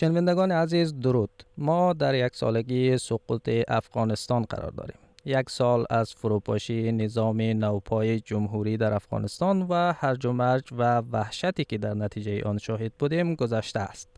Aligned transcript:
شنوندگان 0.00 0.52
عزیز 0.52 1.00
درود. 1.00 1.30
ما 1.56 1.92
در 1.92 2.26
یک 2.26 2.36
سالگی 2.36 2.98
سقوط 2.98 3.50
افغانستان 3.68 4.42
قرار 4.42 4.70
داریم. 4.70 4.96
یک 5.24 5.50
سال 5.50 5.86
از 5.90 6.14
فروپاشی 6.14 6.92
نظام 6.92 7.40
نوپای 7.40 8.20
جمهوری 8.20 8.76
در 8.76 8.92
افغانستان 8.92 9.62
و 9.62 9.92
هرج 9.92 10.26
و 10.26 10.32
مرج 10.32 10.64
و 10.72 10.98
وحشتی 11.12 11.64
که 11.64 11.78
در 11.78 11.94
نتیجه 11.94 12.42
آن 12.42 12.58
شاهد 12.58 12.92
بودیم 12.98 13.34
گذشته 13.34 13.80
است. 13.80 14.08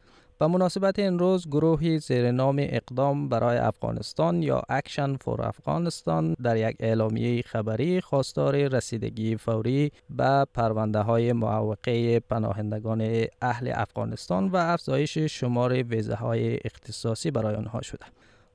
به 0.41 0.47
مناسبت 0.47 0.99
این 0.99 1.19
روز 1.19 1.49
گروهی 1.49 1.99
زیر 1.99 2.31
نام 2.31 2.57
اقدام 2.61 3.29
برای 3.29 3.59
افغانستان 3.59 4.43
یا 4.43 4.63
Action 4.69 5.17
for 5.17 5.43
Afghanistan 5.43 6.35
در 6.43 6.71
یک 6.71 6.77
اعلامیه 6.81 7.43
خبری 7.43 8.01
خواستار 8.01 8.69
رسیدگی 8.69 9.37
فوری 9.37 9.93
به 10.11 10.47
پرونده 10.55 10.99
های 10.99 11.33
معوقه 11.33 12.21
پناهندگان 12.21 13.25
اهل 13.43 13.73
افغانستان 13.75 14.49
و 14.49 14.57
افزایش 14.57 15.19
شمار 15.19 15.73
ویزه 15.73 16.15
های 16.15 16.59
اختصاصی 16.65 17.31
برای 17.31 17.55
آنها 17.55 17.83
شده. 17.83 18.07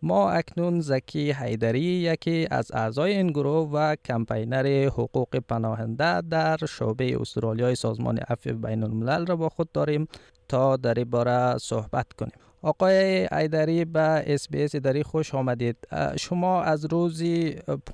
ما 0.02 0.30
اکنون 0.32 0.80
زکی 0.80 1.32
حیدری 1.32 1.82
یکی 1.82 2.48
از 2.52 2.72
اعضای 2.74 3.18
این 3.18 3.28
گروه 3.28 3.70
و 3.74 3.96
campaigner 4.06 4.88
حقوق 4.88 5.36
پناهنده 5.36 6.22
در 6.22 6.58
شعبه 6.70 7.22
استرالیای 7.22 7.76
سازمان 7.76 8.18
عفو 8.18 8.54
بین 8.54 8.84
الملل 8.84 9.26
را 9.26 9.36
با 9.36 9.50
خود 9.50 9.72
داریم 9.72 10.08
تا 10.50 10.78
در 10.78 10.94
این 10.94 11.10
باره 11.10 11.58
صحبت 11.58 12.14
کنیم. 12.14 12.34
آقای 12.64 13.28
حیدری 13.32 13.86
به 13.86 14.24
SBS 14.28 14.76
دری 14.76 15.04
خوش 15.04 15.36
آمدید. 15.36 15.78
شما 16.20 16.62
از 16.64 16.94
روز 16.94 17.24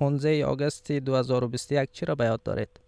15 0.00 0.46
آگست 0.46 0.92
2021 0.92 1.90
چی 1.92 2.06
را 2.06 2.14
به 2.14 2.24
یاد 2.24 2.42
دارید؟ 2.42 2.80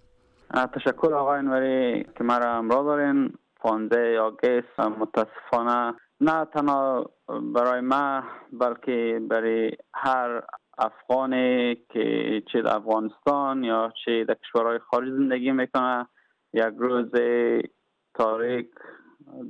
تشکر 0.75 1.15
آقای 1.15 1.39
انوری 1.39 2.05
که 2.19 2.25
مرا 2.25 2.57
امرا 2.57 2.83
دارین. 2.83 3.33
15 3.61 4.21
آگست 4.21 4.81
متاسفانه 4.81 5.95
نه 6.21 6.45
تنها 6.45 7.11
برای 7.55 7.81
ما 7.81 8.23
بلکه 8.53 9.21
برای 9.29 9.73
هر 9.95 10.43
افغانی 10.79 11.75
که 11.75 12.43
چه 12.53 12.63
در 12.63 12.77
افغانستان 12.77 13.65
یا 13.65 13.93
چه 14.05 14.25
در 14.25 14.35
کشورهای 14.35 14.79
خارج 14.79 15.09
زندگی 15.11 15.53
می‌کنه 15.53 16.07
یک 16.53 16.75
روز 16.79 17.11
تاریک 18.15 18.69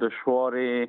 دشواری 0.00 0.88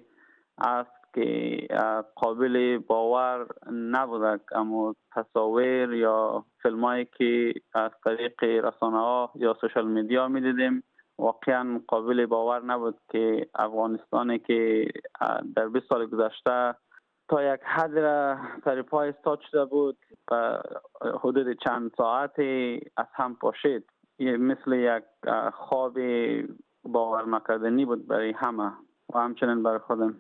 است 0.57 1.13
که 1.13 1.67
قابل 2.15 2.77
باور 2.77 3.47
نبوده 3.71 4.39
اما 4.51 4.95
تصاویر 5.11 5.93
یا 5.93 6.45
فیلم 6.61 7.03
که 7.17 7.53
از 7.73 7.91
طریق 8.03 8.43
رسانه 8.43 8.97
ها 8.97 9.31
یا 9.35 9.57
سوشال 9.61 9.87
میدیا 9.87 10.27
می 10.27 10.41
دیدیم 10.41 10.83
واقعا 11.17 11.81
قابل 11.87 12.25
باور 12.25 12.63
نبود 12.63 12.97
که 13.11 13.47
افغانستانی 13.55 14.39
که 14.39 14.87
در 15.55 15.67
20 15.67 15.85
سال 15.89 16.05
گذشته 16.05 16.75
تا 17.29 17.53
یک 17.53 17.61
حد 17.63 17.99
را 17.99 18.37
سر 18.65 18.81
پای 18.81 19.09
استاد 19.09 19.39
شده 19.51 19.65
بود 19.65 19.97
و 20.31 20.59
حدود 21.19 21.57
چند 21.67 21.91
ساعتی 21.97 22.81
از 22.97 23.07
هم 23.13 23.35
پاشید. 23.35 23.89
مثل 24.19 24.73
یک 24.73 25.03
خواب 25.53 25.97
باور 26.85 27.25
نکردنی 27.25 27.85
بود 27.85 28.07
برای 28.07 28.33
همه 28.37 28.71
و 29.13 29.17
همچنین 29.19 29.63
برای 29.63 29.79
خودم. 29.79 30.15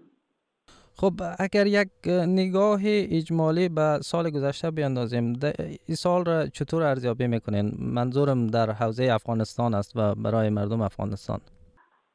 خب 0.97 1.13
اگر 1.39 1.67
یک 1.67 1.89
نگاه 2.27 2.79
اجمالی 2.85 3.69
به 3.69 3.99
سال 4.01 4.29
گذشته 4.29 4.71
بیاندازیم 4.71 5.39
این 5.85 5.95
سال 5.95 6.25
را 6.25 6.47
چطور 6.47 6.83
ارزیابی 6.83 7.27
می‌کنین؟ 7.27 7.71
منظورم 7.79 8.47
در 8.47 8.71
حوزه 8.71 9.09
افغانستان 9.11 9.73
است 9.73 9.97
و 9.97 10.15
برای 10.15 10.49
مردم 10.49 10.81
افغانستان. 10.81 11.39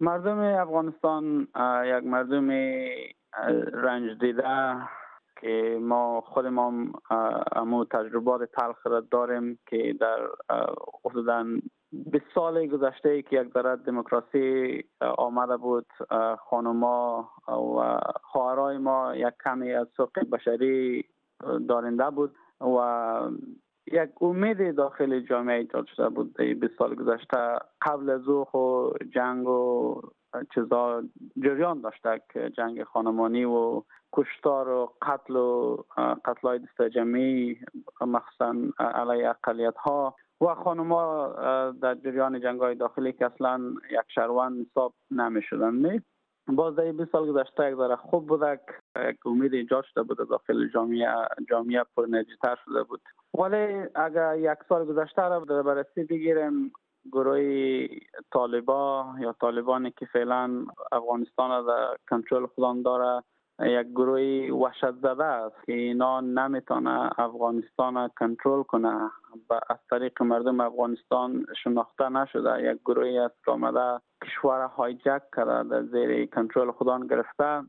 مردم 0.00 0.38
افغانستان 0.38 1.40
یک 1.86 2.04
مردم 2.04 2.50
رنج 3.72 4.20
دیده 4.20 4.76
که 5.40 5.78
ما 5.82 6.20
خود 6.20 6.46
ما 6.46 6.72
امو 7.52 7.84
تجربات 7.84 8.40
تلخ 8.44 8.86
را 8.86 9.00
داریم 9.00 9.58
که 9.66 9.94
در 10.00 10.18
حدودا 11.04 11.44
20 11.92 12.24
سال 12.34 12.66
گذشته 12.66 13.22
که 13.22 13.40
یک 13.40 13.52
ذره 13.52 13.76
دموکراسی 13.76 14.84
آمده 15.00 15.56
بود 15.56 15.86
خانما 16.38 17.30
و 17.48 18.00
خواهرای 18.22 18.78
ما 18.78 19.16
یک 19.16 19.34
کمی 19.44 19.72
از 19.72 19.86
سوق 19.96 20.18
بشری 20.32 21.04
دارنده 21.68 22.10
بود 22.10 22.34
و 22.60 23.20
یک 23.86 24.10
امید 24.20 24.76
داخل 24.76 25.20
جامعه 25.20 25.58
ایجاد 25.58 25.86
شده 25.86 26.08
بود 26.08 26.36
20 26.36 26.78
سال 26.78 26.94
گذشته. 26.94 27.58
قبل 27.82 28.10
از 28.10 28.28
او 28.28 28.44
خو 28.44 28.88
جنگ 29.14 29.48
و 29.48 30.00
چیزا 30.54 31.02
جریان 31.42 31.80
داشته 31.80 32.22
که 32.32 32.50
جنگ 32.56 32.82
خانمانی 32.82 33.44
و 33.44 33.82
کشتار 34.12 34.68
و 34.68 34.92
قتل 35.02 35.36
و 35.36 35.76
قتل 36.24 36.48
های 36.48 36.58
دست 36.58 36.82
جمعی 36.82 37.58
مخصوصا 38.00 38.54
علیه 38.78 39.28
اقلیت 39.28 39.76
ها 39.76 40.14
و 40.40 40.54
خانما 40.54 41.28
در 41.82 41.94
جریان 41.94 42.40
جنگ 42.40 42.60
های 42.60 42.74
داخلی 42.74 43.12
که 43.12 43.26
اصلا 43.26 43.60
یک 43.90 44.12
شروان 44.14 44.66
حساب 44.70 44.94
نمی 45.10 45.42
شدن 45.42 45.74
می 45.74 46.00
باز 46.48 46.76
در 46.76 46.92
20 46.92 47.12
سال 47.12 47.32
گذشته 47.32 47.70
یک 47.70 47.76
ذره 47.76 47.96
خوب 47.96 48.26
بوده 48.26 48.60
یک 49.08 49.26
امید 49.26 49.54
ایجاد 49.54 49.84
شده 49.84 50.02
بوده 50.02 50.24
داخل 50.24 50.68
جامعه 50.68 51.08
جامعه 51.50 51.84
پر 51.96 52.06
تر 52.42 52.56
شده 52.64 52.82
بود. 52.82 53.00
ولی 53.38 53.86
اگر 53.94 54.38
یک 54.38 54.58
سال 54.68 54.84
گذشته 54.84 55.22
را 55.22 55.38
در 55.38 55.62
بررسی 55.62 56.04
بگیریم 56.04 56.72
گروه 57.12 57.86
طالبا 58.32 59.14
یا 59.20 59.32
طالبانی 59.40 59.90
که 59.90 60.06
فعلا 60.06 60.64
افغانستان 60.92 61.50
را 61.50 61.62
در 61.62 61.96
کنترل 62.10 62.46
خودان 62.46 62.82
داره 62.82 63.22
یک 63.62 63.86
گروه 63.86 64.50
وحشت 64.52 64.90
زده 64.90 65.24
است 65.24 65.64
که 65.66 65.72
اینا 65.72 66.20
نمی‌تونه 66.20 67.10
افغانستان 67.18 68.08
کنترل 68.18 68.62
کنه 68.62 69.10
و 69.50 69.60
از 69.70 69.78
طریق 69.90 70.22
مردم 70.22 70.60
افغانستان 70.60 71.46
شناخته 71.62 72.08
نشده. 72.08 72.72
یک 72.72 72.80
گروهی 72.80 73.18
است 73.18 73.44
که 73.44 73.50
آمده 73.50 74.00
کشور 74.24 74.66
هایجک 74.66 75.22
کرده 75.36 75.62
در 75.62 75.82
زیر 75.82 76.26
کنترل 76.26 76.70
خودان 76.70 77.06
گرفته. 77.06 77.62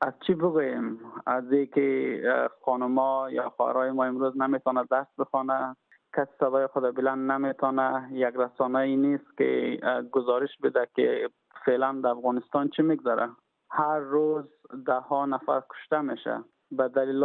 از 0.00 0.12
چی 0.26 0.34
بگوییم 0.34 1.00
از 1.26 1.52
اینکه 1.52 2.22
خانما 2.64 3.28
یا 3.30 3.50
خواهرای 3.50 3.90
ما 3.90 4.04
امروز 4.04 4.36
نمی‌تونه 4.36 4.84
دست 4.90 5.16
بخونه. 5.18 5.76
کسی 6.16 6.30
صدای 6.40 6.66
خود 6.66 6.94
بلند 6.94 7.30
نمی‌تونه. 7.30 8.08
یک 8.12 8.34
رسانه 8.34 8.78
ای 8.78 8.96
نیست 8.96 9.38
که 9.38 9.78
گزارش 10.12 10.58
بده 10.62 10.88
که 10.96 11.30
فعلا 11.64 12.00
در 12.04 12.08
افغانستان 12.08 12.68
چی 12.68 12.82
میگذره. 12.82 13.28
هر 13.74 13.98
روز 13.98 14.44
ده 14.86 14.94
ها 14.94 15.26
نفر 15.26 15.62
کشته 15.70 16.00
میشه 16.00 16.44
به 16.72 16.88
دلیل 16.88 17.24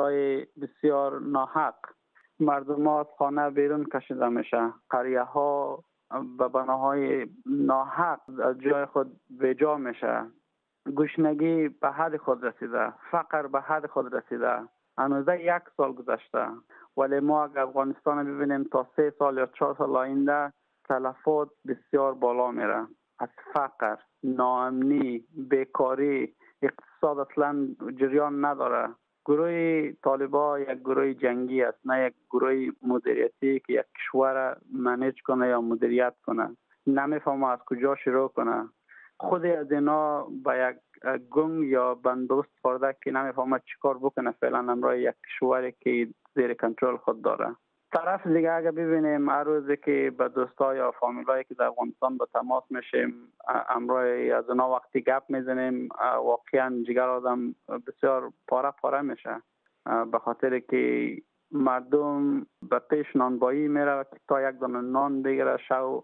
بسیار 0.61 1.19
ناحق. 1.19 1.75
مردم 2.39 2.87
از 2.87 3.05
خانه 3.17 3.49
بیرون 3.49 3.85
کشیده 3.85 4.29
میشه. 4.29 4.73
قریه 4.89 5.21
ها 5.21 5.83
به 6.37 6.47
بناهای 6.47 7.27
ناحق 7.45 8.21
از 8.43 8.57
جای 8.59 8.85
خود 8.85 9.19
بجا 9.39 9.77
میشه. 9.77 10.25
گشنگی 10.95 11.69
به 11.69 11.91
حد 11.91 12.17
خود 12.17 12.45
رسیده. 12.45 12.93
فقر 13.11 13.47
به 13.47 13.61
حد 13.61 13.87
خود 13.87 14.15
رسیده. 14.15 14.67
هنوزه 14.97 15.39
یک 15.41 15.63
سال 15.77 15.93
گذشته. 15.93 16.47
ولی 16.97 17.19
ما 17.19 17.43
اگر 17.43 17.59
افغانستان 17.59 18.35
ببینیم 18.37 18.63
تا 18.63 18.87
سه 18.95 19.13
سال 19.19 19.37
یا 19.37 19.45
چهار 19.45 19.75
سال 19.77 19.95
آینده 19.95 20.53
تلفات 20.87 21.49
بسیار 21.67 22.13
بالا 22.13 22.51
میره. 22.51 22.87
از 23.19 23.29
فقر 23.53 23.97
ناامنی 24.23 25.23
بیکاری 25.49 26.35
اقتصاد 26.61 27.19
اصلا 27.19 27.67
جریان 27.95 28.45
نداره. 28.45 28.89
گروه 29.25 29.91
طالبا 29.91 30.59
یک 30.59 30.79
گروه 30.79 31.13
جنگی 31.13 31.61
است 31.61 31.79
نه 31.85 32.05
یک 32.05 32.13
گروه 32.29 32.67
مدیریتی 32.81 33.59
که 33.59 33.73
یک 33.73 33.85
کشور 33.95 34.57
منیج 34.73 35.21
کنه 35.21 35.47
یا 35.47 35.61
مدیریت 35.61 36.13
کنه. 36.25 36.57
نمی‌فهمه 36.87 37.47
از 37.47 37.59
کجا 37.59 37.95
شروع 37.95 38.27
کنه. 38.27 38.69
خود 39.19 39.45
از 39.45 39.71
اینا 39.71 40.23
به 40.23 40.69
یک 40.69 40.77
گنگ 41.29 41.63
یا 41.63 41.95
بندوست 41.95 42.49
خورده 42.61 42.95
که 43.03 43.11
نمی‌فهمه 43.11 43.59
چیکار 43.65 43.97
بکنه 43.97 44.31
فعلا 44.31 44.57
امرای 44.57 45.01
یک 45.01 45.15
کشوری 45.25 45.71
که 45.79 46.07
زیر 46.35 46.53
کنترل 46.53 46.97
خود 46.97 47.21
داره. 47.21 47.55
طرف 47.93 48.27
دیگه 48.27 48.51
اگه 48.51 48.71
ببینیم 48.71 49.29
هر 49.29 49.75
که 49.75 50.13
به 50.17 50.29
دوستا 50.29 50.75
یا 50.75 50.91
فامیلایی 50.91 51.43
که 51.43 51.53
در 51.53 51.65
افغانستان 51.65 52.17
به 52.17 52.25
تماس 52.33 52.63
میشیم 52.69 53.13
امروی 53.69 54.31
از 54.31 54.49
اونا 54.49 54.71
وقتی 54.71 55.01
گپ 55.01 55.23
می‌زنیم 55.29 55.89
واقعا 56.23 56.83
جگر 56.87 57.09
آدم 57.09 57.55
بسیار 57.87 58.31
پاره 58.47 58.71
پاره 58.71 59.01
میشه. 59.01 59.41
به 60.11 60.19
خاطر 60.19 60.59
که 60.59 61.17
مردم 61.51 62.45
به 62.69 62.79
پیش 62.79 63.15
نانبایی 63.15 63.67
میره 63.67 64.05
که 64.11 64.19
تا 64.27 64.49
یک 64.49 64.59
دانه 64.59 64.81
نان 64.81 65.21
بگیره 65.21 65.57
شو 65.57 66.03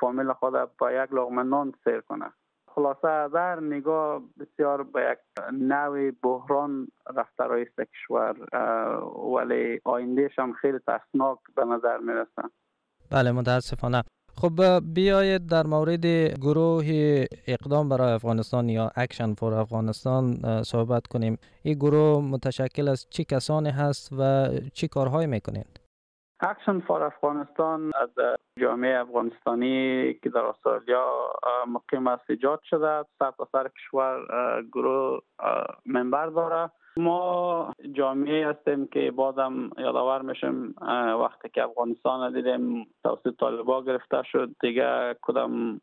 فامیل 0.00 0.32
خود 0.32 0.76
با 0.78 0.92
یک 0.92 1.12
لقمه 1.12 1.42
نان 1.42 1.74
سیر 1.84 2.00
کنه. 2.00 2.32
خلاصه 2.80 3.28
در 3.34 3.60
نگاه 3.60 4.22
بسیار 4.40 4.82
به 4.82 5.00
یک 5.12 5.44
نوع 5.52 6.10
بحران 6.10 6.88
رفته 7.16 7.44
راهیس 7.44 7.68
کشور 7.78 8.34
ولی 9.36 9.80
آیندهش 9.84 10.38
هم 10.38 10.52
خیلی 10.52 10.78
ترسناک 10.78 11.38
به 11.56 11.64
نظر 11.64 11.98
می‌رسن 11.98 12.50
بله 13.10 13.32
متاسفانه. 13.32 14.02
خب 14.36 14.80
بیاید 14.94 15.46
در 15.46 15.66
مورد 15.66 16.06
گروه 16.40 16.84
اقدام 17.46 17.88
برای 17.88 18.12
افغانستان 18.12 18.68
یا 18.68 18.90
Action 18.96 19.34
for 19.34 19.54
Afghanistan 19.54 20.36
صحبت 20.62 21.06
کنیم. 21.06 21.38
این 21.62 21.74
گروه 21.74 22.24
متشکل 22.24 22.88
از 22.88 23.06
چی 23.10 23.24
کسانی 23.24 23.70
هست 23.70 24.12
و 24.18 24.48
چی 24.74 24.88
کارهایی 24.88 25.26
می‌کنین؟ 25.26 25.64
Action 26.42 26.80
for 26.80 27.02
Afghanistan 27.02 27.92
از 28.00 28.08
جامعه 28.60 29.00
افغانستانی 29.00 30.14
که 30.14 30.30
در 30.30 30.40
استرالیا 30.40 31.32
مقیم 31.68 32.06
است 32.06 32.30
ایجاد 32.30 32.60
شده. 32.62 33.04
سر 33.18 33.30
تا 33.30 33.48
سر 33.52 33.68
کشور 33.68 34.26
گروه 34.72 35.20
member 35.86 36.26
داره. 36.26 36.70
ما 36.96 37.72
جامعه 37.92 38.48
هستیم 38.48 38.86
که 38.86 39.10
بازم 39.10 39.70
یادآور 39.78 40.22
میشیم 40.22 40.74
وقتی 41.20 41.48
که 41.48 41.62
افغانستان 41.64 42.32
دیدیم 42.32 42.86
توسط 43.04 43.36
طالبا 43.40 43.82
گرفته 43.82 44.22
شد. 44.22 44.50
دیگه 44.60 45.16
کدام 45.22 45.80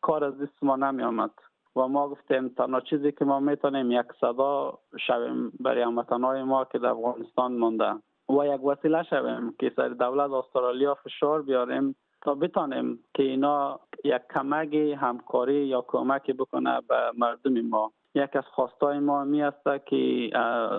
کار 0.00 0.24
از 0.24 0.38
دست 0.40 0.62
ما 0.62 0.76
نمی 0.76 1.02
آمد 1.02 1.30
و 1.76 1.88
ما 1.88 2.08
گفتیم 2.08 2.48
تنها 2.48 2.80
چیزی 2.80 3.12
که 3.12 3.24
ما 3.24 3.40
می‌تونیم 3.40 3.90
یک 3.90 4.06
صدا 4.20 4.78
شویم 5.06 5.52
برای 5.60 5.82
هموطنهای 5.82 6.42
ما 6.42 6.64
که 6.64 6.78
در 6.78 6.88
افغانستان 6.88 7.56
مانده 7.56 7.94
و 8.28 8.46
یک 8.54 8.64
وسیله 8.64 9.02
شویم 9.02 9.54
که 9.60 9.72
سر 9.76 9.88
دولت 9.88 10.30
استرالیا 10.30 10.94
فشار 10.94 11.42
بیاریم 11.42 11.96
تا 12.22 12.34
بتانیم 12.34 13.04
که 13.14 13.22
اینا 13.22 13.80
یک 14.04 14.22
کمک 14.34 14.74
همکاری 14.74 15.66
یا 15.66 15.84
کمکی 15.88 16.32
بکنه 16.32 16.80
به 16.88 16.94
مردم 17.18 17.60
ما. 17.60 17.92
یک 18.14 18.36
از 18.36 18.44
خواستای 18.44 18.98
ما 18.98 19.24
می 19.24 19.42
است 19.42 19.86
که 19.86 20.30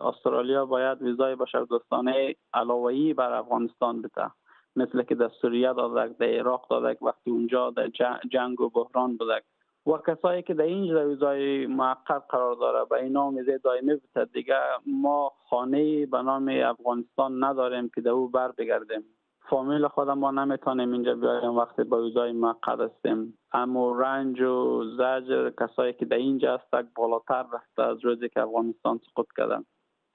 استرالیا 0.04 0.66
باید 0.66 1.02
ویزای 1.02 1.36
بشردوستانه 1.36 2.36
علاوهی 2.54 3.14
بر 3.14 3.34
افغانستان 3.34 4.02
بده. 4.02 4.32
مثل 4.76 5.04
که 5.04 5.16
در 5.16 5.30
سوریه 5.42 5.74
دادک 5.74 6.18
در 6.18 6.26
عراق 6.26 6.68
دادک 6.70 7.02
وقتی 7.02 7.32
اونجا 7.32 7.70
در 7.70 7.88
جنگ 8.32 8.62
و 8.62 8.70
بحران 8.70 9.18
بودک 9.18 9.44
و 9.88 9.98
کسایی 10.08 10.42
که 10.42 10.54
در 10.54 10.64
اینجا 10.64 11.08
ویزای 11.10 11.68
موقت 11.68 12.24
قرار 12.30 12.56
داره 12.56 12.86
به 12.86 12.96
اینا 12.96 13.30
ویزای 13.30 13.60
دائمی 13.64 13.96
بده 13.96 14.26
دیگه 14.26 14.56
ما 14.86 15.32
خانه 15.50 16.06
به 16.06 16.22
نام 16.22 16.50
افغانستان 16.50 17.44
نداریم 17.44 17.90
که 17.96 18.02
در 18.02 18.12
او 18.12 18.28
بر 18.30 18.52
بگردیم. 18.52 19.04
فامیل 19.50 19.88
خودم 19.88 20.20
ما 20.20 20.32
نمی‌تونیم 20.32 20.92
اینجا 20.92 21.16
بیایم 21.16 21.56
وقتی 21.56 21.84
با 21.84 22.02
ویزای 22.02 22.32
موقت 22.32 22.80
هستیم. 22.80 23.38
اما 23.52 24.00
رنج 24.00 24.42
و 24.42 24.84
زجر 24.98 25.50
کسایی 25.50 25.94
که 25.94 26.06
در 26.06 26.18
اینجا 26.18 26.58
هستک 26.58 26.86
بالاتر 26.96 27.46
رفته 27.54 27.84
از 27.84 28.06
روزی 28.06 28.30
که 28.30 28.42
افغانستان 28.42 29.00
سقوط 29.12 29.28
کردن. 29.38 29.66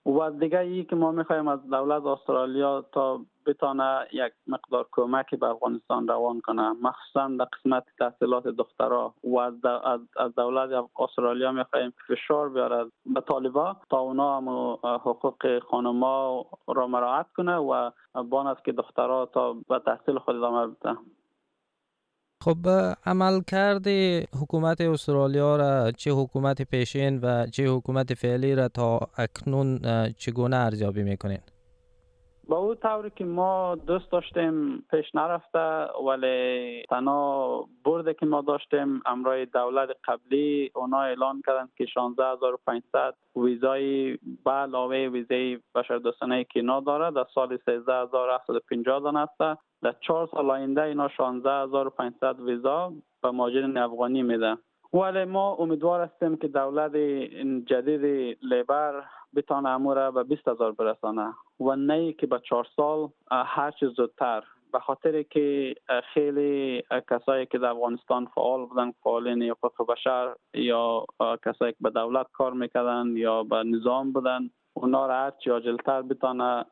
و 0.07 0.31
دیگه 0.31 0.59
ای 0.59 0.85
که 0.85 0.97
ما 0.97 1.13
می‌خوایم 1.13 1.49
از 1.49 1.71
دولت 1.71 2.07
استرالیا 2.07 2.85
تا 2.93 3.21
بتانه 3.47 4.07
یک 4.13 4.33
مقدار 4.47 4.87
کمک 4.93 5.35
به 5.35 5.47
افغانستان 5.47 6.09
روان 6.09 6.41
کنه. 6.41 6.71
مخصوصا 6.83 7.29
در 7.39 7.45
قسمت 7.45 7.85
تحصیلات 7.99 8.49
دخترها 8.49 9.15
و 9.25 9.39
از, 9.39 10.35
دولت 10.37 10.85
استرالیا 10.99 11.53
می‌خوایم 11.53 11.95
فشار 12.09 12.49
بیارد 12.49 12.87
به 13.07 13.21
طالبا 13.21 13.77
تا 13.91 13.99
اونا 13.99 14.37
هم 14.37 14.49
حقوق 14.85 15.59
خانما 15.59 16.45
را 16.69 16.87
مراعات 16.87 17.27
کنه 17.37 17.57
و 17.57 17.91
باند 18.31 18.63
که 18.63 18.73
دخترها 18.73 19.27
تا 19.27 19.53
به 19.69 19.79
تحصیل 19.79 20.19
خود 20.19 20.37
ادامه 20.37 20.67
بده 20.67 20.97
خب 22.45 22.69
عمل 23.07 23.41
کرده 23.41 24.27
حکومت 24.41 24.81
استرالیا 24.81 25.57
را 25.57 25.93
چه 25.93 26.11
حکومت 26.11 26.63
پیشین 26.63 27.19
و 27.19 27.47
چه 27.47 27.67
حکومت 27.67 28.15
فعلی 28.15 28.55
را 28.55 28.69
تا 28.69 29.09
اکنون 29.17 29.81
چگونه 30.19 30.57
ارزیابی 30.57 31.03
می‌کنین؟ 31.03 31.39
با 32.49 32.57
او 32.57 32.75
طوری 32.75 33.11
که 33.11 33.25
ما 33.25 33.75
دوست 33.75 34.11
داشتیم 34.11 34.85
پیش 34.91 35.15
نرفته 35.15 35.87
ولی 36.07 36.83
تنها 36.91 37.69
برده 37.85 38.15
که 38.15 38.27
ما 38.27 38.41
داشتیم 38.41 39.03
امرای 39.07 39.47
دولت 39.47 39.89
قبلی 40.05 40.71
اونا 40.75 41.03
اعلان 41.03 41.43
کردند 41.47 41.71
که 41.77 41.87
16500 41.87 43.15
ویزای 43.37 44.19
به 44.45 44.51
علاوه 44.51 44.97
ویزای 44.97 45.59
بشردوستانه 45.75 46.45
که 46.45 46.61
اینا 46.61 46.81
داره 46.81 47.11
در 47.11 47.27
سال 47.35 47.57
13750 47.57 49.01
دانه 49.01 49.21
است. 49.21 49.61
در 49.83 49.95
چهار 50.01 50.27
سال 50.27 50.51
آینده 50.51 50.83
اینا 50.83 51.09
16500 51.09 52.41
ویزا 52.41 52.93
به 53.23 53.31
ماجرین 53.31 53.79
افغانی 53.79 54.23
میده. 54.23 54.57
ولی 54.93 55.25
ما 55.25 55.55
امیدوار 55.55 56.01
هستیم 56.01 56.37
که 56.37 56.49
دولت 56.49 56.97
جدید 57.67 58.37
لیبر 58.43 59.05
بتانه 59.37 59.69
امور 59.69 60.11
به 60.11 60.25
20 60.25 60.49
هزار 60.49 60.73
برسانه. 60.73 61.35
و 61.61 61.77
نه 61.77 62.13
که 62.13 62.27
به 62.27 62.41
چهار 62.49 62.67
سال 62.77 63.09
هر 63.31 63.71
چیز 63.71 63.89
زودتر. 63.89 64.43
به 64.73 64.81
خاطر 64.81 65.23
که 65.23 65.75
خیلی 66.15 66.83
کسایی 67.11 67.47
که 67.47 67.59
در 67.59 67.69
افغانستان 67.69 68.27
فعال 68.27 68.67
بودن 68.67 68.93
فعالین 69.03 69.43
حقوق 69.43 69.93
بشر 69.93 70.35
یا 70.55 71.05
کسایی 71.45 71.73
که 71.73 71.79
به 71.81 71.91
دولت 71.91 72.27
کار 72.33 72.53
می‌کردن 72.53 73.17
یا 73.17 73.43
به 73.43 73.57
نظام 73.57 74.13
بودن 74.13 74.51
اونا 74.73 75.07
را 75.07 75.15
هر 75.15 75.31
چی 75.31 75.51
عاجلتر 75.51 76.03
بتانه 76.03 76.65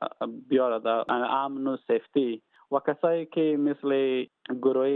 بیاره 0.48 0.78
در 0.78 1.04
امن 1.10 1.66
و 1.66 1.76
safety. 1.86 2.42
و 2.72 2.80
کسایی 2.86 3.26
که 3.26 3.56
مثل 3.58 4.24
گروه 4.62 4.86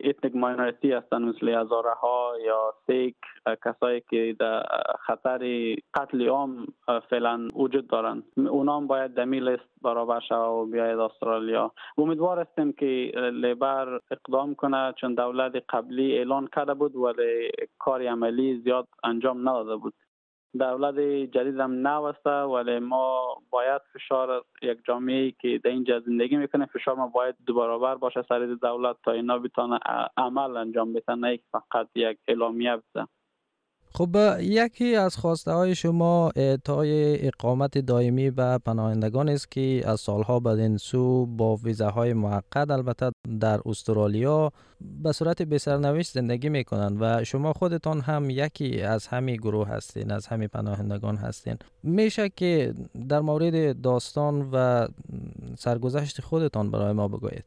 ethnic 0.00 0.36
minority 0.36 0.92
هستند 0.92 1.22
مثل 1.22 1.48
هزاره 1.48 1.90
ها 1.90 2.32
یا 2.46 2.74
سیک 2.86 3.16
کسایی 3.64 4.02
که 4.10 4.36
در 4.38 4.62
خطر 5.00 5.74
قتل 5.94 6.28
عام 6.28 6.66
فعلا 7.10 7.48
وجود 7.54 7.86
دارند. 7.86 8.22
اونام 8.36 8.86
باید 8.86 9.10
دمی 9.10 9.40
لیست 9.40 9.68
برابر 9.82 10.20
شوه 10.20 10.38
و 10.38 10.66
بیاید 10.66 10.98
استرالیا. 10.98 11.72
امیدوار 11.98 12.38
هستیم 12.40 12.72
که 12.72 13.12
Labor 13.32 14.00
اقدام 14.10 14.54
کنه 14.54 14.94
چون 15.00 15.14
دولت 15.14 15.52
قبلی 15.68 16.18
اعلان 16.18 16.48
کرده 16.56 16.74
بود 16.74 16.96
ولی 16.96 17.50
کار 17.78 18.02
عملی 18.02 18.60
زیاد 18.64 18.88
انجام 19.04 19.48
نداده 19.48 19.76
بود. 19.76 19.94
دولت 20.54 20.94
جدید 21.30 21.60
هم 21.60 21.88
نوسته 21.88 22.30
ولی 22.30 22.78
ما 22.78 23.36
باید 23.50 23.82
فشار 23.94 24.44
یک 24.62 24.78
جامعه 24.86 25.30
که 25.30 25.60
در 25.64 25.70
اینجا 25.70 26.00
زندگی 26.00 26.36
می‌کنه 26.36 26.66
فشار 26.66 26.94
ما 26.94 27.06
باید 27.06 27.34
دو 27.46 27.54
برابر 27.54 27.94
باشه 27.94 28.22
سر 28.28 28.46
دولت 28.62 28.96
تا 29.04 29.12
اینا 29.12 29.38
بتانه 29.38 29.78
عمل 30.16 30.56
انجام 30.56 30.92
بده 30.92 31.14
نه 31.14 31.38
فقط 31.52 31.88
یک 31.94 32.18
اعلامیه 32.28 32.76
بده. 32.76 33.06
خب 33.94 34.16
یکی 34.40 34.96
از 34.96 35.16
خواسته 35.16 35.52
های 35.52 35.74
شما 35.74 36.30
اعطای 36.36 37.26
اقامت 37.26 37.78
دائمی 37.78 38.30
به 38.30 38.58
پناهندگان 38.58 39.28
است 39.28 39.50
که 39.50 39.82
از 39.86 40.00
سالها 40.00 40.40
بعد 40.40 40.76
سو 40.76 41.26
با 41.26 41.56
ویزاهای 41.56 42.12
موقت 42.12 42.70
البته 42.70 43.10
در 43.40 43.60
استرالیا 43.66 44.52
به 45.02 45.12
صورت 45.12 45.42
بسرنوشت 45.42 46.10
زندگی 46.10 46.48
می 46.48 46.64
کنند 46.64 46.96
و 47.00 47.24
شما 47.24 47.52
خودتان 47.52 48.00
هم 48.00 48.30
یکی 48.30 48.82
از 48.82 49.06
همین 49.06 49.36
گروه 49.36 49.68
هستین 49.68 50.10
از 50.10 50.26
همین 50.26 50.48
پناهندگان 50.48 51.16
هستین. 51.16 51.56
میشه 51.82 52.28
که 52.28 52.74
در 53.08 53.20
مورد 53.20 53.80
داستان 53.80 54.50
و 54.52 54.86
سرگذشت 55.56 56.20
خودتان 56.20 56.70
برای 56.70 56.92
ما 56.92 57.08
بگویید. 57.08 57.44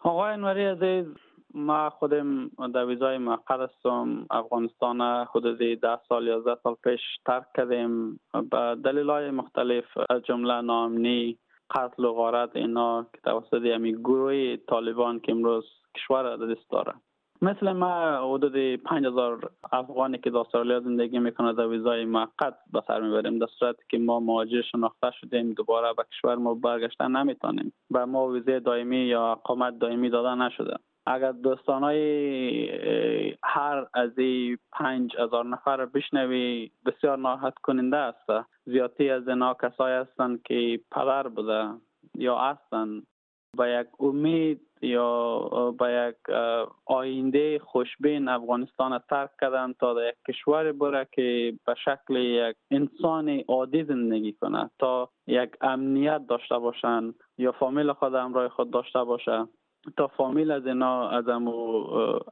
آقای 0.00 0.32
انوری 0.32 0.64
عزیز 0.64 1.06
ما 1.54 1.90
خودم 1.90 2.48
در 2.74 2.86
ویزای 2.86 3.18
موقت 3.18 3.60
هستم 3.60 4.26
افغانستان 4.30 5.00
حدود 5.00 5.58
ده 5.58 5.98
سال 6.08 6.26
یا 6.26 6.58
سال 6.62 6.74
پیش 6.84 7.00
ترک 7.26 7.44
کردیم. 7.56 8.20
به 8.50 8.76
دلیل 8.84 9.10
های 9.10 9.30
مختلف 9.30 9.84
از 10.10 10.22
جمله 10.22 10.60
نامنی 10.60 11.38
قتل 11.70 12.04
و 12.04 12.12
غارت 12.12 12.56
اینا 12.56 13.02
که 13.02 13.20
توسط 13.24 13.64
همی 13.64 13.92
گروه 13.92 14.56
طالبان 14.56 15.20
که 15.20 15.32
امروز 15.32 15.64
کشور 15.96 16.36
دست 16.36 16.70
داره. 16.70 16.92
مثل 17.42 17.72
ما 17.72 18.34
حدود 18.34 18.76
5000 18.76 19.50
افغانی 19.72 20.18
که 20.18 20.30
در 20.30 20.38
استرالیا 20.38 20.80
زندگی 20.80 21.18
می‌کنه 21.18 21.52
در 21.52 21.66
ویزای 21.66 22.04
موقت 22.04 22.54
به 22.72 22.82
سر 22.86 23.00
می‌بریم 23.00 23.38
در 23.38 23.46
صورتی 23.46 23.82
که 23.88 23.98
ما 23.98 24.20
مهاجر 24.20 24.62
شناخته 24.62 25.10
شدیم 25.20 25.52
دوباره 25.52 25.92
به 25.96 26.04
کشور 26.12 26.34
ما 26.34 26.54
برگشتن 26.54 27.16
نمی‌تونیم 27.16 27.72
به 27.90 28.04
ما 28.04 28.28
ویزای 28.28 28.60
دائمی 28.60 28.96
یا 28.96 29.32
اقامت 29.32 29.78
دائمی 29.78 30.10
داده 30.10 30.34
نشده. 30.34 30.76
اگر 31.06 31.32
دوستان 31.32 31.82
های 31.82 33.38
هر 33.44 33.86
از 33.94 34.18
این 34.18 34.58
پنج 34.72 35.16
هزار 35.18 35.46
نفر 35.46 35.86
بشنوی 35.86 36.70
بسیار 36.86 37.18
ناراحت 37.18 37.54
کننده 37.62 37.96
است. 37.96 38.46
زیادی 38.64 39.10
از 39.10 39.28
اینا 39.28 39.54
کسایی 39.54 39.94
هستند 39.94 40.42
که 40.42 40.80
پدر 40.90 41.28
بوده 41.28 41.68
یا 42.14 42.38
هستند 42.38 43.06
با 43.56 43.68
یک 43.68 43.86
امید 44.00 44.60
یا 44.82 45.38
با 45.78 45.90
یک 45.90 46.16
آینده 46.86 47.58
خوشبین 47.58 48.28
افغانستان 48.28 48.98
ترک 49.10 49.30
کردن 49.40 49.72
تا 49.72 49.94
در 49.94 50.08
یک 50.08 50.14
کشور 50.28 50.72
بره 50.72 51.08
که 51.12 51.54
به 51.66 51.74
شکل 51.74 52.16
یک 52.16 52.56
انسان 52.70 53.42
عادی 53.48 53.84
زندگی 53.84 54.32
کنه. 54.32 54.70
تا 54.78 55.08
یک 55.26 55.50
امنیت 55.60 56.26
داشته 56.28 56.58
باشن 56.58 57.14
یا 57.38 57.52
فامیل 57.52 57.92
خود 57.92 58.14
همراه 58.14 58.48
خود 58.48 58.70
داشته 58.70 59.04
باشه. 59.04 59.46
تا 59.96 60.06
فامیل 60.06 60.50
از 60.50 60.66
اینا 60.66 61.08
از 61.08 61.24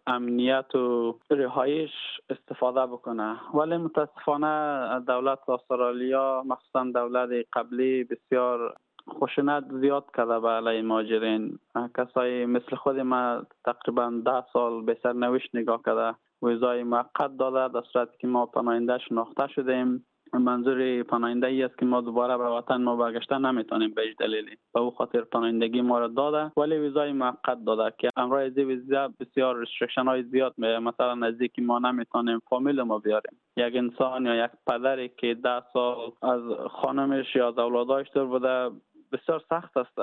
امنیت 0.07 0.75
و 0.75 1.15
رهایش 1.31 1.91
استفاده 2.31 2.87
بکنه. 2.87 3.37
ولی 3.55 3.77
متاسفانه 3.77 5.01
دولت 5.07 5.49
استرالیا 5.49 6.43
مخصوصا 6.47 6.85
دولت 6.85 7.47
قبلی 7.53 8.05
بسیار 8.05 8.77
خشونت 9.21 9.65
زیاد 9.81 10.05
کرده 10.17 10.41
به 10.41 10.49
علیه 10.49 10.83
ماجرین 10.83 11.59
کسایی 11.97 12.47
مثل 12.47 12.77
خود 12.77 12.99
ما 12.99 13.43
تقریبا 13.65 14.13
ده 14.25 14.45
سال 14.53 14.85
به 14.85 14.99
سرنوشت 15.03 15.55
نگاه 15.55 15.83
کرده. 15.87 16.19
ویزای 16.43 16.83
موقت 16.83 17.37
داده 17.37 17.75
در 17.75 17.87
صورتی 17.93 18.19
که 18.19 18.27
ما 18.27 18.47
پناهنده 18.47 18.99
شناخته 18.99 19.47
شدیم. 19.49 20.07
منظور 20.33 21.03
پناهنده 21.03 21.47
ای 21.47 21.63
است 21.63 21.79
که 21.79 21.87
ما 21.87 22.01
دوباره 22.01 22.37
به 22.37 22.45
وطن 22.45 22.83
ما 22.83 22.97
برگشته 22.97 23.39
نمی‌تونیم 23.39 23.95
به 23.95 24.03
دلیلی. 24.19 24.57
به 24.75 24.81
او 24.81 24.91
خاطر 24.91 25.21
پناهندگی 25.21 25.81
ما 25.81 25.99
را 25.99 26.09
داده 26.09 26.53
ولی 26.57 26.79
ویزای 26.79 27.13
موقت 27.13 27.65
داده 27.65 27.95
که 27.99 28.11
امرای 28.17 28.47
از 28.47 28.59
ویزا 28.59 29.09
بسیار 29.21 29.57
رستریکشن 29.57 30.05
های 30.05 30.23
زیاد 30.23 30.55
می 30.57 30.79
مثلا 30.79 31.15
نزدیک 31.15 31.59
ما 31.59 31.79
نمی‌تونیم 31.79 32.39
فامیل 32.51 32.83
ما 32.83 32.99
بیاریم. 32.99 33.41
یک 33.57 33.77
انسان 33.77 34.27
یا 34.27 34.45
یک 34.45 34.51
پدری 34.67 35.09
که 35.09 35.35
ده 35.35 35.63
سال 35.73 36.13
از 36.23 36.43
خانمش 36.71 37.37
یا 37.37 37.49
از 37.49 37.59
اولادایش 37.59 38.09
دور 38.15 38.27
بوده 38.27 38.71
بسیار 39.13 39.43
سخت 39.51 39.77
است. 39.77 39.99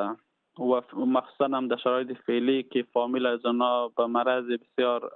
و 0.59 0.81
مخصوصا 0.93 1.45
هم 1.45 1.67
در 1.67 1.77
شرایط 1.77 2.17
فعلی 2.25 2.63
که 2.63 2.85
فامیل 2.93 3.25
از 3.25 3.45
اونا 3.45 3.87
به 3.87 4.05
مرض 4.05 4.45
بسیار 4.45 5.11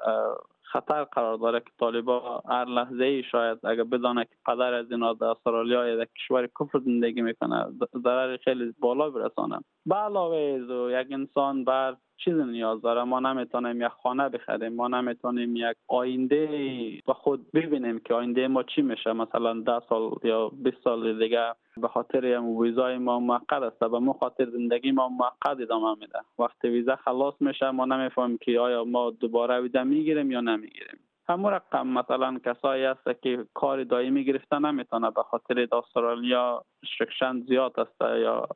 خطر 0.72 1.04
قرار 1.04 1.38
داره 1.38 1.60
که 1.60 1.72
طالبا 1.80 2.44
هر 2.50 2.66
لحظه 2.66 3.04
ای 3.04 3.24
شاید 3.24 3.66
اگر 3.66 3.84
بدانه 3.84 4.26
که 4.26 4.36
پدر 4.46 4.74
از 4.74 4.92
اینا 4.92 5.14
در 5.14 5.26
استرالیا 5.26 5.88
یا 5.88 5.96
در 5.96 6.06
کشور 6.06 6.48
کفر 6.60 6.80
زندگی 6.80 7.22
می‌کنه 7.22 7.66
ضرر 8.04 8.38
خیلی 8.38 8.74
بالا 8.80 9.10
برسانه. 9.10 9.60
به 9.86 9.96
علاوه 9.96 10.38
یک 11.02 11.08
انسان 11.12 11.64
بر 11.64 11.98
چیزی 12.24 12.44
نیاز 12.44 12.82
داره. 12.82 13.04
ما 13.04 13.20
نمی‌تونیم 13.20 13.82
یک 13.82 13.88
خانه 13.88 14.30
بخریم 14.30 14.74
ما 14.74 14.88
نمی‌تونیم 14.88 15.56
یک 15.56 15.76
آینده 15.88 16.48
به 17.08 17.14
خود 17.14 17.52
ببینیم 17.52 18.00
که 18.00 18.14
آینده 18.14 18.48
ما 18.48 18.64
چی 18.64 18.82
میشه. 18.82 19.14
مثلا 19.14 19.54
ده 19.54 19.80
سال 19.90 20.12
یا 20.24 20.50
20 20.50 20.78
سال 20.84 21.20
دیگه 21.20 21.56
به 21.78 21.88
خاطر 21.88 22.40
ویزای 22.40 22.98
ما 22.98 23.20
موقت 23.20 23.54
است 23.54 23.80
به 23.80 24.00
ما 24.00 24.14
خاطر 24.14 24.46
زندگی 24.46 24.92
ما 24.92 25.10
موقت 25.10 25.60
ادامه 25.62 25.96
میده. 26.00 26.20
وقتی 26.40 26.68
ویزا 26.68 26.96
خلاص 26.96 27.34
میشه 27.40 27.72
ما 27.72 27.86
نمی‌فهمیم 27.86 28.38
که 28.38 28.60
آیا 28.60 28.84
ما 28.84 29.10
دوباره 29.10 29.62
ویزا 29.62 29.84
می‌گیریم 29.84 30.32
یا 30.32 30.42
نمی‌گیریم. 30.42 31.00
همون 31.30 31.54
رقم 31.54 31.88
مثلا 31.88 32.40
کسایی 32.46 32.84
هست 32.84 33.22
که 33.22 33.46
کار 33.54 33.84
دائمی 33.84 34.26
گرفته 34.26 34.60
نمی‌تونه 34.60 35.12
به 35.12 35.24
خاطر 35.24 35.68
استرالیا 35.72 36.64
شکشن 36.86 37.40
زیاد 37.40 37.80
است 37.80 38.02
یا 38.02 38.48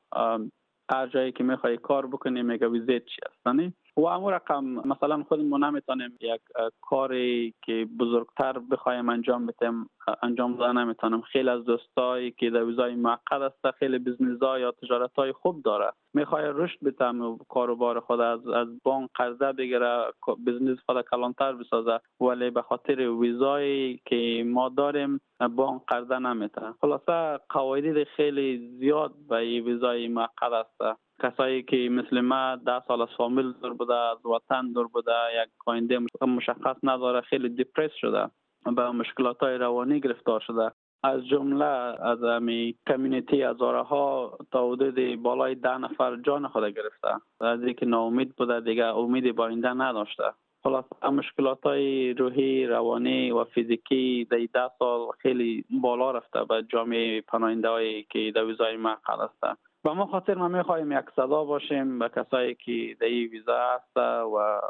هر 0.91 1.07
جایی 1.07 1.31
که 1.31 1.43
می‌خوای 1.43 1.77
کار 1.77 2.07
بکنی 2.07 2.41
میگه 2.41 2.67
ویزیت 2.67 3.05
چی 3.05 3.21
هستنی 3.29 3.73
و 3.97 4.05
امو 4.05 4.31
رقم 4.31 4.65
مثلا 4.65 5.23
خودمون 5.23 5.63
نمی‌تونیم 5.63 6.17
یک 6.21 6.41
کاری 6.81 7.53
که 7.61 7.87
بزرگتر 7.99 8.59
بخوایم 8.59 9.09
انجام 9.09 9.45
بدیم 9.45 9.89
انجام 10.23 10.55
دادن 10.55 10.77
نمی‌تونم. 10.77 11.21
خیلی 11.21 11.49
از 11.49 11.65
دوستایی 11.65 12.31
که 12.31 12.49
در 12.49 12.63
ویزای 12.63 12.95
موقت 12.95 13.31
است 13.31 13.71
خیلی 13.71 13.99
بزنس 13.99 14.41
یا 14.41 14.71
تجارت 14.71 15.15
های 15.15 15.31
خوب 15.31 15.61
داره. 15.61 15.91
می‌خوای 16.13 16.43
رشد 16.45 16.77
بتم 16.85 17.21
و 17.21 17.37
کاروبار 17.49 17.99
خود 17.99 18.19
از 18.19 18.47
از 18.47 18.67
بانک 18.83 19.09
قرضه 19.15 19.51
بگیره 19.51 20.05
بزنس 20.47 20.77
خود 20.85 21.05
کلانتر 21.11 21.53
بسازه. 21.53 21.99
ولی 22.21 22.49
به 22.49 22.61
خاطر 22.61 23.09
ویزایی 23.09 24.01
که 24.05 24.43
ما 24.47 24.69
داریم 24.69 25.21
بانک 25.55 25.81
قرضه 25.87 26.19
نمیته 26.19 26.61
خلاصه 26.81 27.39
قواعد 27.49 28.03
خیلی 28.03 28.77
زیاد 28.79 29.11
به 29.29 29.61
ویزای 29.61 30.07
موقت 30.07 30.51
است 30.51 31.02
کسایی 31.21 31.63
که 31.63 31.89
مثل 31.91 32.21
ما 32.21 32.55
ده 32.55 32.81
سال 32.87 33.01
از 33.01 33.07
فامیل 33.17 33.51
دور 33.51 33.73
بوده 33.73 33.95
از 33.95 34.25
وطن 34.25 34.71
دور 34.71 34.87
بوده 34.87 35.11
یک 35.43 35.49
آینده 35.65 35.99
مشخص 36.21 36.75
نداره 36.83 37.21
خیلی 37.21 37.49
دیپرس 37.49 37.91
شده 37.93 38.29
به 38.65 38.91
مشکلات 38.91 39.39
های 39.39 39.57
روانی 39.57 39.99
گرفتار 39.99 40.39
شده. 40.39 40.71
از 41.03 41.27
جمله 41.27 41.65
از 42.05 42.23
امی 42.23 42.75
کمیونیتی 42.87 43.41
هزاره 43.41 43.81
ها 43.81 44.37
تا 44.51 44.71
حدود 44.71 45.21
بالای 45.21 45.55
ده 45.55 45.77
نفر 45.77 46.15
جان 46.15 46.47
خود 46.47 46.63
گرفته. 46.63 47.07
از 47.41 47.63
اینکه 47.63 47.85
ناامید 47.85 48.35
بوده 48.35 48.59
دیگه 48.59 48.85
امیدی 48.85 49.31
با 49.31 49.43
آینده 49.43 49.73
نداشته. 49.73 50.23
خلاص 50.63 50.85
مشکلات 51.11 51.63
های 51.63 52.13
روحی 52.13 52.65
روانی 52.65 53.31
و 53.31 53.43
فیزیکی 53.43 54.27
در 54.31 54.37
ده 54.53 54.71
سال 54.79 55.07
خیلی 55.19 55.65
بالا 55.81 56.11
رفته 56.11 56.43
به 56.43 56.65
جامعه 56.69 57.21
پناهنده 57.21 58.03
که 58.09 58.31
در 58.35 58.45
ویزای 58.45 58.77
معقل 58.77 59.23
هسته 59.23 59.57
به 59.83 59.93
ما 59.93 60.05
خاطر 60.05 60.35
ما 60.35 60.47
می‌خواهیم 60.47 60.91
یک 60.91 61.05
صدا 61.15 61.43
باشیم 61.43 61.99
به 61.99 62.09
کسایی 62.09 62.55
که 62.55 62.95
در 62.99 63.07
ویزا 63.07 63.57
هست 63.75 63.97
و 63.97 64.61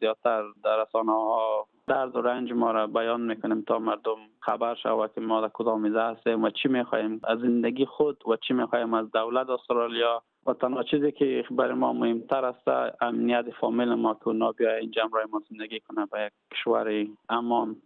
زیادتر 0.00 0.42
در 0.64 0.82
رسانه 0.82 1.12
ها 1.12 1.66
درد 1.86 2.16
و 2.16 2.20
رنج 2.20 2.52
ما 2.52 2.70
را 2.70 2.86
بیان 2.86 3.20
می‌کنیم 3.20 3.62
تا 3.62 3.78
مردم 3.78 4.16
خبر 4.40 4.74
شود 4.74 5.12
که 5.14 5.20
ما 5.20 5.40
در 5.40 5.50
کدام 5.54 5.84
ویزا 5.84 6.02
هستیم 6.02 6.44
و 6.44 6.50
چی 6.50 6.68
می‌خواهیم 6.68 7.20
از 7.24 7.38
زندگی 7.38 7.86
خود 7.86 8.22
و 8.28 8.36
چی 8.36 8.54
می‌خواهیم 8.54 8.94
از 8.94 9.10
دولت 9.10 9.50
استرالیا 9.50 10.22
و 10.46 10.52
تنها 10.52 10.82
چیزی 10.82 11.12
که 11.12 11.44
برای 11.50 11.74
ما 11.74 11.92
مهمتر 11.92 12.44
است 12.44 12.68
امنیت 13.00 13.50
فامیل 13.60 13.94
ما 13.94 14.14
که 14.14 14.28
اونا 14.28 14.52
بیا 14.52 14.76
اینجا 14.76 15.06
برای 15.12 15.26
ما 15.32 15.42
زندگی 15.50 15.80
کنه 15.80 16.06
به 16.06 16.20
یک 16.24 16.32
کشور 16.52 17.06
امان. 17.28 17.76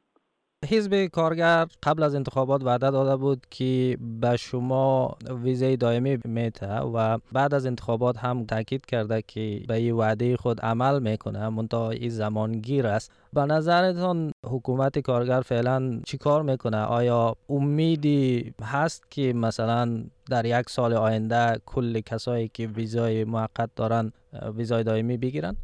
حزب 0.66 1.06
کارگر 1.06 1.66
قبل 1.82 2.02
از 2.02 2.14
انتخابات 2.14 2.64
وعده 2.64 2.90
داده 2.90 3.16
بود 3.16 3.46
که 3.50 3.98
به 4.20 4.36
شما 4.36 5.16
ویزای 5.42 5.76
دائمی 5.76 6.18
میته 6.24 6.76
و 6.76 7.18
بعد 7.32 7.54
از 7.54 7.66
انتخابات 7.66 8.18
هم 8.18 8.44
تاکید 8.44 8.86
کرده 8.86 9.22
که 9.26 9.62
به 9.68 9.74
این 9.74 9.92
وعده 9.94 10.36
خود 10.36 10.60
عمل 10.60 11.02
می‌کنه 11.02 11.48
منتها 11.48 11.90
این 11.90 12.10
زمانگیر 12.10 12.86
است. 12.86 13.12
به 13.32 13.40
نظرتان 13.40 14.32
حکومت 14.46 14.98
کارگر 14.98 15.40
فعلا 15.40 16.00
چی 16.06 16.18
کار 16.18 16.42
می‌کنه؟ 16.42 16.76
آیا 16.76 17.34
امیدی 17.48 18.54
هست 18.62 19.10
که 19.10 19.32
مثلا 19.32 20.04
در 20.30 20.46
یک 20.46 20.70
سال 20.70 20.92
آینده 20.92 21.60
کل 21.66 22.00
کسایی 22.00 22.50
که 22.54 22.66
ویزای 22.66 23.24
موقت 23.24 23.70
دارن 23.76 24.12
ویزای 24.56 24.84
دائمی 24.84 25.16
بگیرن؟ 25.16 25.56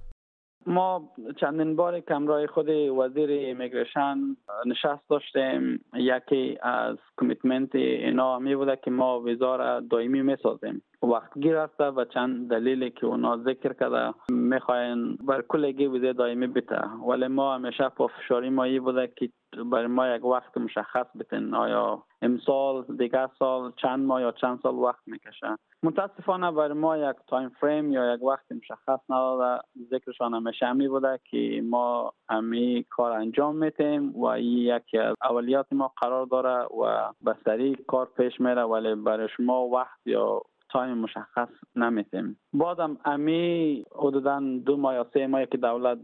ما 0.66 1.08
چندین 1.40 1.76
بار 1.76 2.00
کمرای 2.00 2.46
خود 2.46 2.68
وزیر 2.68 3.30
ایمیگریشن 3.30 4.18
نشست 4.66 5.08
داشتیم. 5.10 5.84
یکی 5.94 6.58
از 6.62 6.96
کمیتمنت 7.20 7.74
اینا 7.74 8.38
می 8.38 8.56
بوده 8.56 8.78
که 8.84 8.90
ما 8.90 9.20
ویزا 9.20 9.56
را 9.56 9.80
دائمی 9.80 10.22
می 10.22 10.36
سازیم. 10.42 10.82
وقت 11.02 11.38
گیر 11.38 11.62
رفته 11.62 11.84
و 11.84 12.04
چند 12.04 12.50
دلیلی 12.50 12.90
که 12.90 13.06
اونا 13.06 13.36
ذکر 13.36 13.72
کرده 13.72 14.14
می‌خواین 14.28 15.16
بر 15.16 15.42
کلگی 15.42 15.86
ویزه 15.86 16.12
دائمی 16.12 16.46
بته 16.46 16.80
ولی 17.08 17.26
ما 17.26 17.54
همیشه 17.54 17.88
فشاری 17.88 18.50
مایی 18.50 18.80
بوده 18.80 19.12
که 19.16 19.28
برای 19.72 19.86
ما 19.86 20.08
یک 20.08 20.24
وقت 20.24 20.58
مشخص 20.58 21.06
بتین 21.18 21.54
آیا 21.54 22.02
امسال 22.22 22.84
دیگه 22.98 23.28
سال 23.38 23.72
چند 23.76 24.06
ماه 24.06 24.20
یا 24.20 24.32
چند 24.32 24.60
سال 24.62 24.74
وقت 24.74 25.02
می‌کشه. 25.06 25.56
متاسفانه 25.82 26.50
برای 26.50 26.78
ما 26.78 26.96
یک 26.96 27.16
time 27.26 27.48
frame 27.48 27.92
یا 27.92 28.14
یک 28.14 28.22
وقت 28.22 28.52
مشخص 28.52 29.00
نداده. 29.10 29.62
ذکرشان 29.90 30.34
همیشه 30.34 30.66
همی 30.66 30.88
بوده 30.88 31.20
که 31.24 31.62
ما 31.64 32.12
همی 32.28 32.86
کار 32.90 33.12
انجام 33.12 33.56
میتیم 33.56 34.22
و 34.22 34.38
یکی 34.40 34.98
از 34.98 35.14
اولیات 35.22 35.66
ما 35.72 35.92
قرار 35.96 36.26
داره 36.26 36.64
و 36.64 37.12
سر 37.26 37.60
ای 37.60 37.76
کار 37.86 38.08
پیش 38.16 38.40
میره 38.40 38.62
ولی 38.62 38.94
برای 38.94 39.28
شما 39.36 39.66
وقت 39.68 40.06
یا 40.06 40.42
time 40.70 40.98
مشخص 40.98 41.48
نمیتیم 41.76 42.41
بازم 42.54 42.96
امی 43.04 43.84
حدودا 43.96 44.40
دو 44.66 44.76
ماه 44.76 44.94
یا 44.94 45.06
سه 45.14 45.26
ماه 45.26 45.46
که 45.46 45.58
دولت 45.58 45.98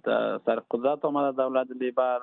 سر 0.46 0.62
قدرت 0.70 1.04
آمده 1.04 1.36
دولت 1.36 1.66
Labor 1.80 2.20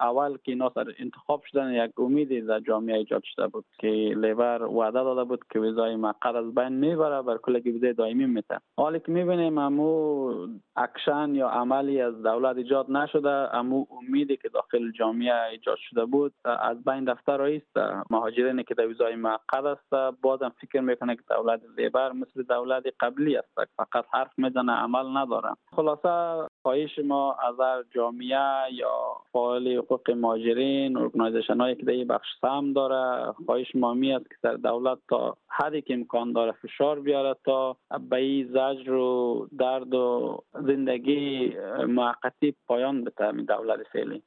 اول 0.00 0.36
که 0.36 0.52
اینا 0.52 0.72
سر 0.74 0.94
انتخاب 0.98 1.42
شدن 1.44 1.72
یک 1.72 2.00
امیدی 2.00 2.40
در 2.40 2.60
جامعه 2.60 2.96
ایجاد 2.96 3.22
شده 3.24 3.46
بود 3.46 3.64
که 3.78 3.86
Labor 4.16 4.62
وعده 4.62 5.02
داده 5.02 5.24
بود 5.24 5.44
که 5.52 5.60
ویزای 5.60 5.96
موقت 5.96 6.36
از 6.36 6.54
بین 6.54 6.68
می‌بره 6.68 7.22
بر 7.22 7.36
کل 7.36 7.56
ویزای 7.56 7.92
دائمی 7.92 8.26
میته 8.26 8.58
حالی 8.76 9.00
که 9.00 9.12
می‌بینیم 9.12 9.58
امو 9.58 10.32
اکشن 10.76 11.34
یا 11.34 11.48
عملی 11.48 12.00
از 12.00 12.22
دولت 12.22 12.56
ایجاد 12.56 12.90
نشده 12.90 13.56
امو 13.56 13.86
امیدی 13.90 14.36
که 14.36 14.48
داخل 14.48 14.92
جامعه 14.92 15.42
ایجاد 15.50 15.76
شده 15.90 16.04
بود 16.04 16.32
از 16.44 16.84
بین 16.84 17.04
رفته 17.04 17.36
راهیس 17.36 17.76
مهاجرینی 18.10 18.64
که 18.64 18.74
در 18.74 18.86
ویزای 18.86 19.16
موقت 19.16 19.66
است. 19.66 20.18
بازم 20.22 20.52
فکر 20.60 20.80
می‌کنه 20.80 21.16
که 21.16 21.22
دولت 21.28 21.60
Labor 21.78 22.12
مثل 22.12 22.42
دولت 22.42 22.84
قبلی 23.00 23.36
است. 23.36 23.57
فقط 23.76 24.04
حرف 24.12 24.32
می‌زنه 24.36 24.72
عمل 24.72 25.16
نداره. 25.16 25.48
خلاصه 25.76 26.46
خواهش 26.62 26.98
ما 27.04 27.32
از 27.32 27.60
هر 27.60 27.82
جامعه 27.94 28.72
یا 28.72 28.90
فعال 29.32 29.68
حقوق 29.68 30.10
ماجرین 30.10 30.96
ارگنایزیشن 30.96 31.60
هایی 31.60 31.76
که 31.76 31.82
در 31.82 32.14
بخش 32.14 32.28
سهم 32.40 32.72
داره 32.72 33.32
خواهش 33.46 33.74
ما 33.74 33.94
می 33.94 34.12
است 34.12 34.28
که 34.30 34.36
در 34.42 34.54
دولت 34.54 34.98
تا 35.08 35.36
حدی 35.48 35.82
که 35.82 35.94
امکان 35.94 36.32
داره 36.32 36.52
فشار 36.52 37.00
بیاره 37.00 37.36
تا 37.44 37.76
به 38.10 38.16
این 38.16 38.48
زجر 38.48 38.92
و 38.92 39.48
درد 39.58 39.94
و 39.94 40.38
زندگی 40.54 41.52
موقتی 41.88 42.54
پایان 42.66 43.04
بده. 43.04 43.32
دولت 43.32 43.80
فعلی. 43.92 44.22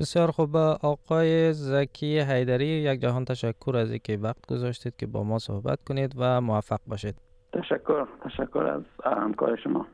بسیار 0.00 0.30
خوب. 0.30 0.56
آقای 0.82 1.52
زکی 1.52 2.18
حیدری 2.18 2.66
یک 2.66 3.00
جهان 3.00 3.24
تشکر 3.24 3.76
از 3.76 3.90
اینکه 3.90 4.16
وقت 4.16 4.46
گذاشتید 4.46 4.96
که 4.96 5.06
با 5.06 5.22
ما 5.22 5.38
صحبت 5.38 5.78
کنید 5.88 6.14
و 6.18 6.40
موفق 6.40 6.80
باشید. 6.86 7.29
تشکر 7.52 8.06
تشکر 8.24 8.64
از 8.64 8.82
همکار 9.04 9.56
شما 9.56 9.86